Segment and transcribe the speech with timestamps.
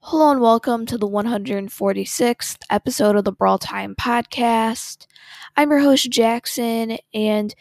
[0.00, 5.06] Hello and welcome to the 146th episode of the Brawl Time podcast.
[5.56, 7.54] I'm your host, Jackson, and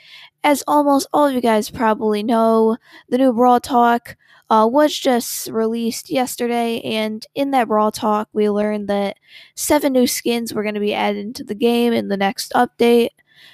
[0.43, 2.77] as almost all of you guys probably know,
[3.09, 4.15] the new Brawl Talk
[4.49, 9.17] uh, was just released yesterday, and in that Brawl Talk, we learned that
[9.55, 13.09] seven new skins were going to be added into the game in the next update.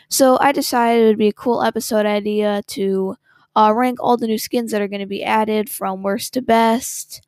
[0.09, 3.15] So I decided it would be a cool episode idea to
[3.55, 6.41] uh, rank all the new skins that are going to be added from worst to
[6.41, 7.21] best.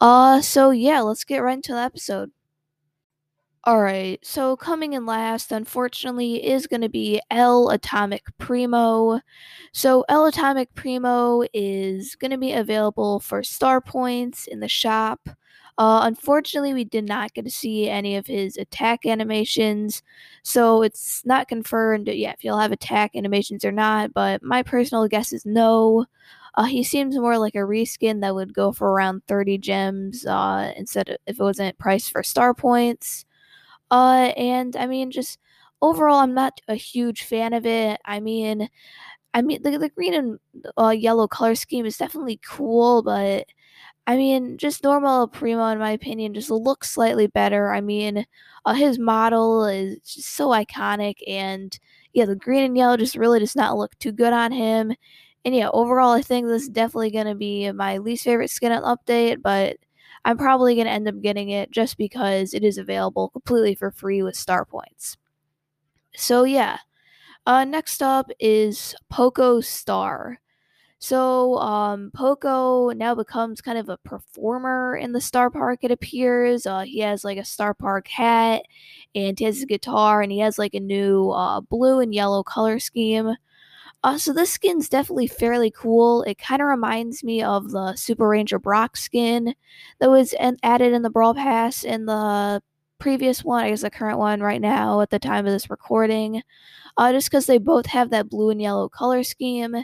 [0.00, 2.30] Uh, so yeah, let's get right into the episode.
[3.66, 9.20] Alright, so coming in last, unfortunately, is going to be El Atomic Primo.
[9.72, 15.18] So, El Atomic Primo is going to be available for star points in the shop.
[15.78, 20.02] Uh, unfortunately, we did not get to see any of his attack animations,
[20.42, 25.08] so it's not confirmed yet if he'll have attack animations or not, but my personal
[25.08, 26.04] guess is no.
[26.56, 30.72] Uh, he seems more like a reskin that would go for around 30 gems uh,
[30.76, 33.24] instead of if it wasn't priced for star points.
[33.90, 35.38] Uh, and I mean, just
[35.82, 38.00] overall, I'm not a huge fan of it.
[38.04, 38.68] I mean,
[39.34, 40.38] I mean, the, the green and
[40.78, 43.46] uh, yellow color scheme is definitely cool, but
[44.06, 47.72] I mean, just normal Primo, in my opinion, just looks slightly better.
[47.72, 48.26] I mean,
[48.66, 51.78] uh, his model is just so iconic, and
[52.14, 54.94] yeah, the green and yellow just really does not look too good on him.
[55.44, 58.72] And yeah, overall, I think this is definitely going to be my least favorite skin
[58.72, 59.76] update, but
[60.24, 63.90] I'm probably going to end up getting it just because it is available completely for
[63.90, 65.16] free with star points.
[66.16, 66.78] So yeah,
[67.46, 70.40] uh, next up is Poco Star.
[70.98, 75.80] So um, Poco now becomes kind of a performer in the Starr Park.
[75.82, 78.62] It appears uh, he has like a Starr Park hat,
[79.14, 82.42] and he has a guitar, and he has like a new uh, blue and yellow
[82.42, 83.34] color scheme.
[84.04, 86.22] Uh, so this skin's definitely fairly cool.
[86.24, 89.54] It kind of reminds me of the Super Ranger Brock skin
[89.98, 92.62] that was an- added in the Brawl Pass in the
[92.98, 96.42] previous one, I guess the current one right now at the time of this recording.
[96.96, 99.76] Uh, just because they both have that blue and yellow color scheme.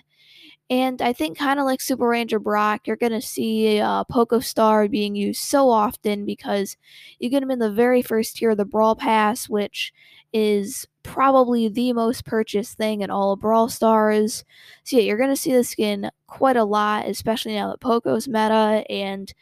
[0.71, 4.41] And I think, kind of like Super Ranger Brock, you're going to see uh, Poco
[4.41, 6.77] Star being used so often because
[7.21, 9.93] you get him in the very first tier of the Brawl Pass, which
[10.33, 14.45] is probably the most purchased thing in all of Brawl Stars.
[14.85, 18.85] So, yeah, you're to see the skin quite a lot, especially now that Poco's meta.
[18.89, 19.33] And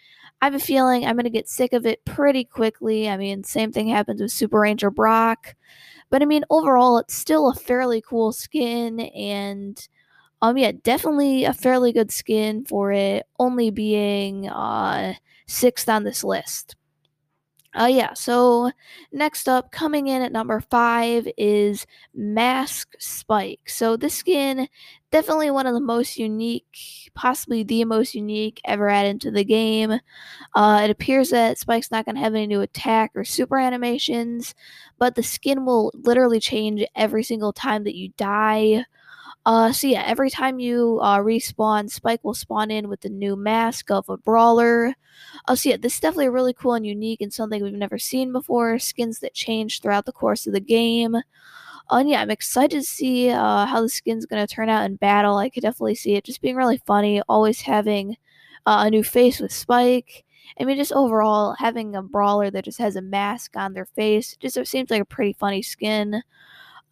[0.41, 3.09] I have a feeling I'm to get sick of it pretty quickly.
[3.09, 5.55] I mean, same thing happens with Super Ranger Brock.
[6.11, 9.01] But I mean, overall, it's still a fairly cool skin.
[9.01, 9.89] And
[10.41, 15.15] um, yeah, definitely a fairly good skin for it only being uh
[15.47, 16.77] sixth on this list.
[17.79, 18.73] Uh, yeah, so
[19.13, 23.69] next up, coming in at number five is Mask Spike.
[23.69, 24.69] So this skin,
[25.13, 30.01] definitely one of the most unique, possibly the most unique ever added to the game.
[30.57, 34.57] Uh, it appears that Spike's not going to have any new attack or super animations,
[34.99, 38.85] but the skin will literally change every single time that you die.
[39.49, 43.35] Uh, so yeah, every time you uh, respawn, Spike will spawn in with the new
[43.35, 44.95] mask of a brawler.
[45.47, 48.31] Uh, so yeah, this is definitely really cool and unique and something we've never seen
[48.31, 48.79] before.
[48.79, 51.15] Skins that change throughout the course of the game.
[51.15, 51.21] Uh,
[51.91, 54.97] and yeah, I'm excited to see uh, how the skin's going to turn out in
[54.97, 55.39] battle.
[55.39, 58.19] I could definitely see it just being really funny, always having
[58.67, 60.27] uh, a new face with Spike.
[60.61, 64.37] I mean, just overall, having a brawler that just has a mask on their face
[64.37, 66.23] just seems like a pretty funny skin.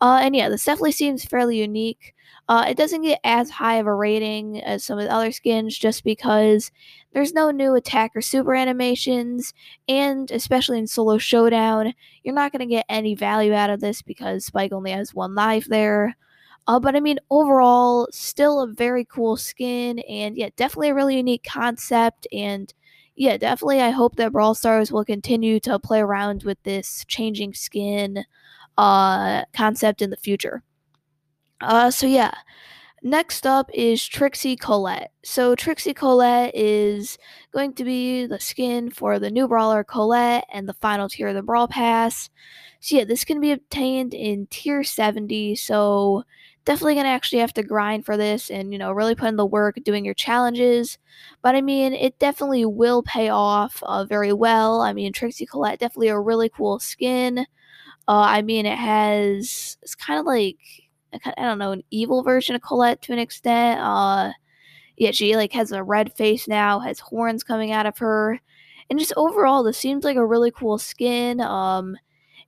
[0.00, 2.14] Uh, and yeah, this definitely seems fairly unique.
[2.48, 5.76] Uh, it doesn't get as high of a rating as some of the other skins
[5.76, 6.70] just because
[7.12, 9.52] there's no new attack or super animations,
[9.88, 14.02] and especially in Solo Showdown, you're not going to get any value out of this
[14.02, 16.16] because Spike only has one life there.
[16.68, 21.16] Uh, but I mean, overall, still a very cool skin, and yeah, definitely a really
[21.16, 22.26] unique concept.
[22.32, 22.72] And
[23.16, 27.54] yeah, definitely, I hope that Brawl Stars will continue to play around with this changing
[27.54, 28.24] skin
[28.78, 30.62] uh, concept in the future.
[31.60, 32.32] Uh, so yeah.
[33.02, 35.12] Next up is Trixie Colette.
[35.22, 37.18] So Trixie Colette is
[37.52, 41.34] going to be the skin for the new brawler Colette and the final tier of
[41.34, 42.30] the Brawl Pass.
[42.80, 45.54] So yeah, this can be obtained in tier 70.
[45.56, 46.24] So
[46.66, 49.46] definitely gonna actually have to grind for this and you know really put in the
[49.46, 50.98] work doing your challenges.
[51.42, 54.82] But I mean, it definitely will pay off uh, very well.
[54.82, 57.40] I mean, Trixie Colette definitely a really cool skin.
[58.08, 60.58] Uh, I mean, it has it's kind of like
[61.14, 63.80] I don't know an evil version of Colette to an extent.
[63.80, 64.32] Uh,
[64.96, 68.40] yeah, she like has a red face now, has horns coming out of her,
[68.90, 71.40] and just overall, this seems like a really cool skin.
[71.40, 71.96] Um,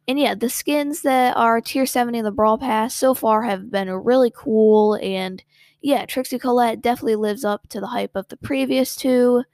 [0.08, 3.70] and yeah, the skins that are tier 70 in the Brawl Pass so far have
[3.70, 5.44] been really cool, and
[5.82, 9.44] yeah, Trixie Colette definitely lives up to the hype of the previous two.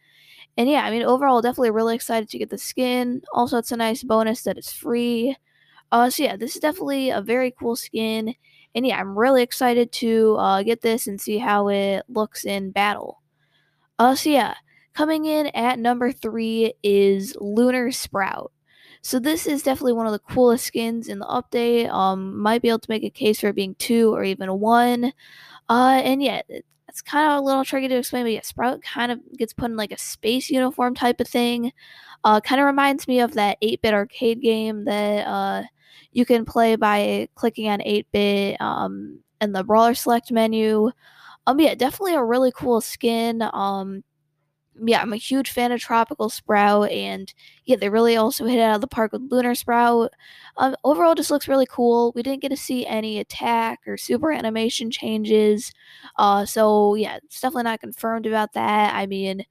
[0.57, 3.23] And yeah, I mean, overall, definitely really excited to get the skin.
[3.33, 5.37] Also, it's a nice bonus that it's free.
[5.93, 8.35] Uh, so yeah, this is definitely a very cool skin.
[8.75, 12.71] And yeah, I'm really excited to uh, get this and see how it looks in
[12.71, 13.23] battle.
[13.99, 14.55] Uh, so yeah,
[14.95, 18.53] coming in at number three is Lunar Sprout.
[19.05, 21.91] So this is definitely one of the coolest skins in the update.
[21.91, 25.13] Um, might be able to make a case for it being two or even one.
[25.69, 26.41] Uh, and yeah,
[26.89, 29.71] it's kind of a little tricky to explain, but yeah, Sprout kind of gets put
[29.71, 31.71] in like a space uniform type of thing.
[32.25, 35.65] Uh, kind of reminds me of that 8 bit arcade game that uh,
[36.13, 40.91] you can play by clicking on 8 bit um, in the Brawler Select menu.
[41.47, 43.43] Um, yeah, definitely a really cool skin.
[43.53, 44.03] Um,
[44.85, 47.33] yeah, I'm a huge fan of Tropical Sprout, and
[47.65, 50.13] yeah, they really also hit it out of the park with Lunar Sprout.
[50.57, 52.13] Um, overall, just looks really cool.
[52.15, 55.73] We didn't get to see any attack or super animation changes,
[56.19, 58.95] uh, so yeah, it's definitely not confirmed about that.
[58.95, 59.45] I mean,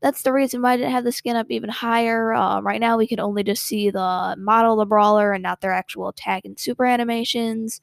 [0.00, 2.32] that's the reason why I didn't have the skin up even higher.
[2.32, 5.72] Uh, right now, we can only just see the model the brawler and not their
[5.72, 7.80] actual attack and super animations.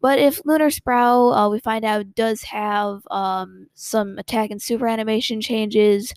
[0.00, 4.86] But if Lunar Sprout, uh, we find out, does have um, some attack and super
[4.86, 6.14] animation changes,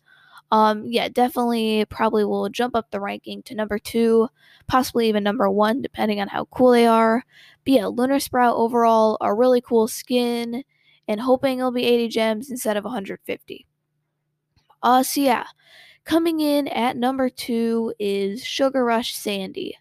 [0.52, 4.28] um, yeah, definitely probably will jump up the ranking to number two,
[4.68, 7.24] possibly even number one, depending on how cool they are.
[7.66, 10.64] But yeah, Lunar Sprout overall, a really cool skin,
[11.08, 13.66] and hoping it'll be 80 gems instead of 150.
[14.84, 15.46] Uh, so yeah,
[16.04, 19.78] coming in at number two is Sugar Rush Sandy.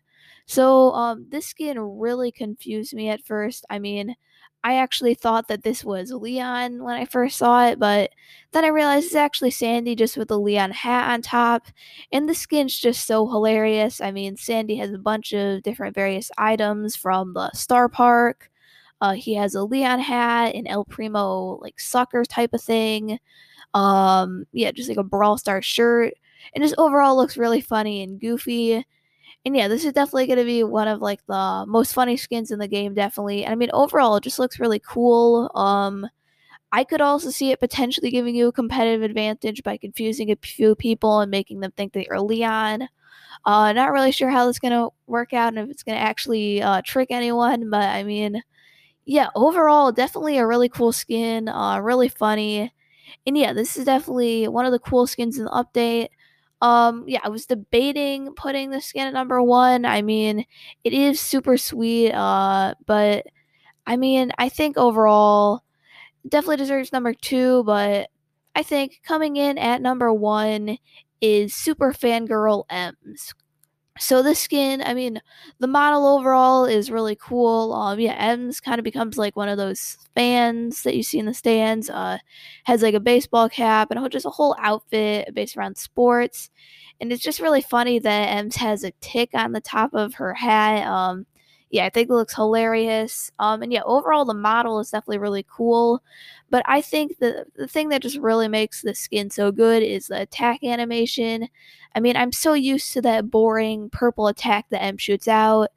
[0.47, 3.65] So, um, this skin really confused me at first.
[3.71, 4.17] I mean,
[4.63, 8.11] I actually thought that this was Leon when I first saw it, but
[8.53, 11.67] then I realized it's actually Sandy just with a Leon hat on top.
[12.13, 14.01] And the skin's just so hilarious.
[14.01, 18.51] I mean, Sandy has a bunch of different various items from the Starr Park.
[19.01, 23.19] Uh, he has a Leon hat, an El Primo like sucker type of thing.
[23.73, 26.15] Um, yeah, just like a Brawl Star shirt.
[26.55, 28.85] And just overall looks really funny and goofy
[29.45, 32.51] and yeah, this is definitely going to be one of like the most funny skins
[32.51, 33.45] in the game, definitely.
[33.45, 35.51] And I mean, overall, it just looks really cool.
[35.55, 36.07] Um,
[36.73, 40.75] I could also see it potentially giving you a competitive advantage by confusing a few
[40.77, 42.89] people and making them think that you're Leon.
[43.47, 45.97] Uh, not really sure how this is going to work out and if it's going
[45.97, 48.43] to actually uh, trick anyone, but I mean,
[49.07, 52.73] yeah, overall, definitely a really cool skin, uh, really funny.
[53.27, 56.09] And yeah, this is definitely one of the cool skins in the update.
[56.61, 59.85] Um, yeah, I was debating putting the skin at number one.
[59.85, 60.45] I mean,
[60.85, 63.27] it is super sweet, uh, but
[63.87, 65.63] I mean, I think overall
[66.29, 68.11] definitely deserves number two, but
[68.55, 70.79] I think coming in at number one
[71.21, 73.35] is Super Fangirl Emz.
[73.99, 75.21] So the skin, I mean,
[75.59, 77.75] the model overall is really cool.
[77.75, 81.27] Um, yeah, Emz kind of becomes like one of those fans that you see in
[81.27, 81.91] the stands.
[81.91, 82.19] Uh,
[82.65, 86.51] has like a baseball cap and just a whole outfit based around sports,
[87.01, 90.35] and it's just really funny that Emz has a tick on the top of her
[90.35, 90.87] hat.
[90.87, 91.27] Um,
[91.71, 93.31] yeah, I think it looks hilarious.
[93.39, 96.03] Um, and yeah, overall the model is definitely really cool.
[96.51, 100.09] But I think the the thing that just really makes the skin so good is
[100.09, 101.49] the attack animation.
[101.95, 105.71] I mean, I'm so used to that boring purple attack that Emz shoots out.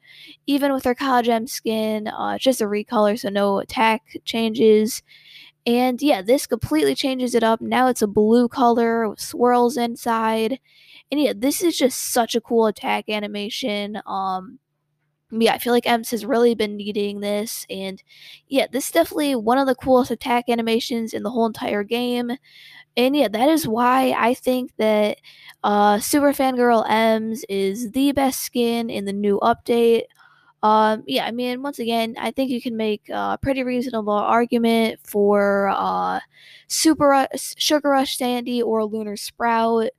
[0.46, 5.02] Even with her College Emz skin, uh, it's just a recolor, so no attack changes.
[5.66, 7.60] And yeah, this completely changes it up.
[7.60, 10.60] Now it's a blue color with swirls inside.
[11.10, 14.00] And yeah, this is just such a cool attack animation.
[14.06, 14.58] Um,
[15.30, 18.02] yeah, I feel like Emz has really been needing this, and
[18.48, 22.32] yeah, this is definitely one of the coolest attack animations in the whole entire game.
[22.96, 25.18] And yeah, that is why I think that
[25.64, 30.04] uh, Super Fangirl Emz is the best skin in the new update.
[30.62, 35.00] Um, yeah, I mean, once again, I think you can make a pretty reasonable argument
[35.04, 36.20] for uh,
[36.68, 39.90] Super Rush, Sugar Rush Sandy or Lunar Sprout.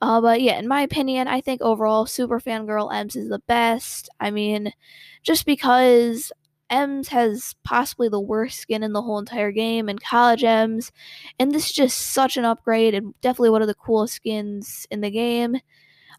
[0.00, 4.08] Uh, but yeah, in my opinion, I think overall Super Fangirl Emz is the best.
[4.20, 4.72] I mean,
[5.22, 6.32] just because
[6.70, 10.90] Emz has possibly the worst skin in the whole entire game, and College Emz,
[11.38, 15.00] and this is just such an upgrade and definitely one of the coolest skins in
[15.00, 15.56] the game.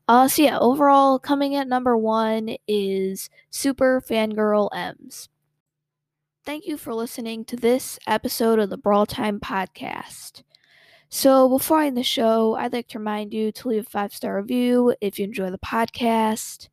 [0.07, 5.29] Uh, so yeah, overall, coming at number one is Super Fangirl Emz.
[6.45, 10.41] Thank you for listening to this episode of the Brawl Time Podcast.
[11.12, 14.13] So, before I end the show, I'd like to remind you to leave a five
[14.13, 16.70] star review if you enjoy the podcast.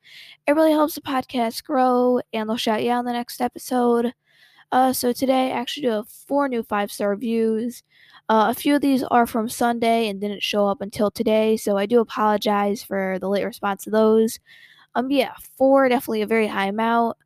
[0.46, 4.12] It really helps the podcast grow, and they'll shout you out in the next episode.
[4.72, 7.82] Uh, so, today I actually do have four new five star reviews.
[8.28, 11.76] Uh, a few of these are from Sunday and didn't show up until today, so
[11.78, 14.40] I do apologize for the late response to those.
[14.96, 17.16] Um, yeah, four definitely a very high amount.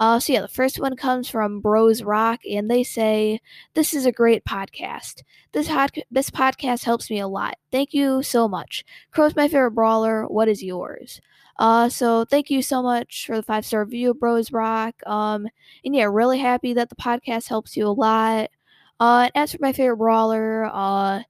[0.00, 3.38] Uh, so yeah, the first one comes from Bros Rock, and they say
[3.74, 5.22] this is a great podcast.
[5.52, 7.56] This hot this podcast helps me a lot.
[7.70, 8.84] Thank you so much.
[9.12, 10.26] Crow's my favorite brawler.
[10.26, 11.20] What is yours?
[11.58, 14.94] Uh, so thank you so much for the five star review, Bros Rock.
[15.06, 15.46] Um,
[15.84, 18.48] and yeah, really happy that the podcast helps you a lot.
[18.98, 21.22] Uh, and as for my favorite brawler, uh,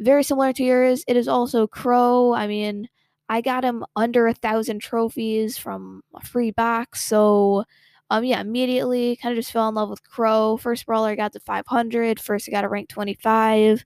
[0.00, 2.32] very similar to yours, it is also Crow.
[2.32, 2.88] I mean,
[3.28, 7.64] I got him under a thousand trophies from a free box, so
[8.10, 10.56] um, yeah, immediately kind of just fell in love with Crow.
[10.56, 12.20] First brawler I got to 500.
[12.20, 13.84] First I got a rank 25.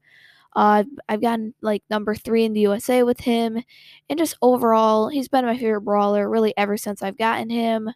[0.56, 3.62] Uh, I've gotten like number three in the USA with him,
[4.08, 7.88] and just overall, he's been my favorite brawler really ever since I've gotten him.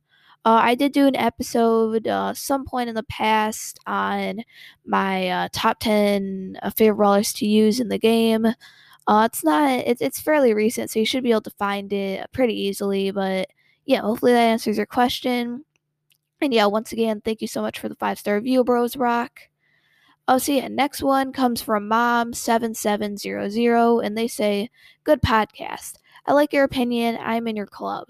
[0.45, 4.43] Uh, I did do an episode uh, some point in the past on
[4.85, 8.47] my uh, top 10 uh, favorite brawlers to use in the game.
[9.07, 12.26] Uh, it's not, it's, it's fairly recent, so you should be able to find it
[12.33, 13.11] pretty easily.
[13.12, 13.50] But
[13.87, 15.64] yeah, hopefully that answers your question.
[16.43, 19.41] And yeah, once again, thank you so much for the five star review, Bros Rock.
[20.29, 24.71] Oh, so yeah, next one comes from Mom7700, and they say,
[25.05, 25.95] Good podcast.
[26.27, 27.19] I like your opinion.
[27.21, 28.09] I'm in your club.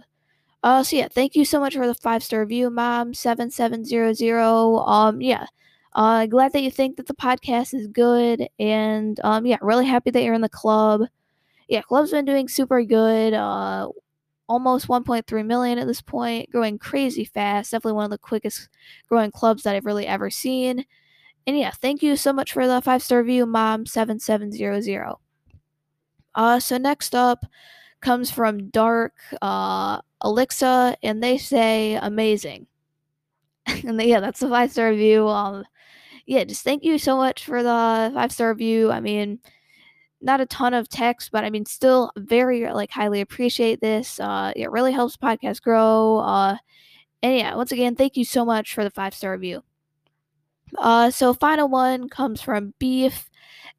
[0.63, 4.89] Uh, so yeah, thank you so much for the five star review, Mom7700.
[4.89, 5.47] Um, yeah.
[5.95, 10.11] Uh, glad that you think that the podcast is good, and um, yeah, really happy
[10.11, 11.03] that you're in the club.
[11.69, 13.35] Yeah, club's been doing super good.
[13.35, 13.89] Uh,
[14.53, 17.71] almost 1.3 million at this point, growing crazy fast.
[17.71, 18.69] Definitely one of the quickest
[19.09, 20.85] growing clubs that I've really ever seen.
[21.47, 25.17] And yeah, thank you so much for the five star review, mom7700.
[26.35, 27.47] Uh, so next up
[28.03, 32.67] comes from Dark uh, Alexa, and they say amazing.
[33.67, 35.29] and yeah, that's the five star review.
[35.29, 35.65] Um,
[36.27, 38.93] yeah, just thank you so much for the five star review.
[38.93, 39.39] I mean,
[40.23, 44.21] not a ton of text, but I mean, still very like highly appreciate this.
[44.21, 46.19] Uh, it really helps podcast grow.
[46.19, 46.57] Uh,
[47.23, 49.63] and yeah, once again, thank you so much for the five star review.
[50.79, 53.31] Uh, so final one comes from Beef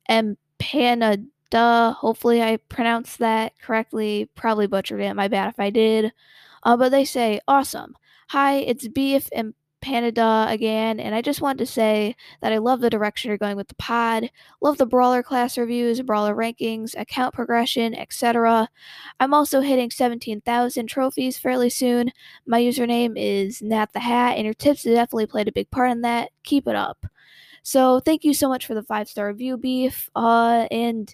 [0.07, 1.95] and Panada.
[1.95, 4.29] Hopefully, I pronounced that correctly.
[4.35, 5.13] Probably butchered it.
[5.15, 6.12] My bad if I did.
[6.63, 7.95] Uh, but they say awesome.
[8.29, 12.81] Hi, it's Beef and Panada again, and I just want to say that I love
[12.81, 14.29] the direction you're going with the pod.
[14.61, 18.69] Love the brawler class reviews, brawler rankings, account progression, etc.
[19.19, 22.11] I'm also hitting 17,000 trophies fairly soon.
[22.45, 25.91] My username is Nat the Hat, and your tips have definitely played a big part
[25.91, 26.31] in that.
[26.43, 27.05] Keep it up.
[27.63, 30.09] So thank you so much for the five star review, Beef.
[30.15, 31.13] Uh, and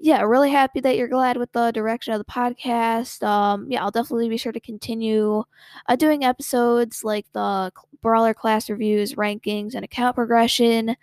[0.00, 3.22] yeah, really happy that you're glad with the direction of the podcast.
[3.26, 5.42] Um, yeah, I'll definitely be sure to continue
[5.88, 10.96] uh, doing episodes like the brawler class reviews, rankings, and account progression.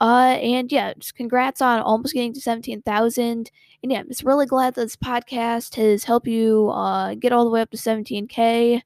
[0.00, 3.50] Uh, and yeah, just congrats on almost getting to 17,000.
[3.82, 7.44] And yeah, I'm just really glad that this podcast has helped you uh, get all
[7.44, 8.82] the way up to 17K.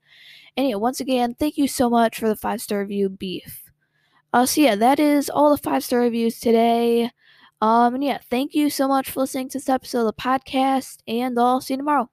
[0.56, 3.70] And yeah, once again, thank you so much for the five star review, Beef.
[4.32, 7.10] Uh, so yeah, that is all the five star reviews today.
[7.62, 10.98] Um, and yeah, thank you so much for listening to this episode of the podcast,
[11.08, 12.11] and I'll see you tomorrow.